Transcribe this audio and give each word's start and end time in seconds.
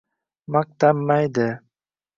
maqtanmaydi. 0.51 1.47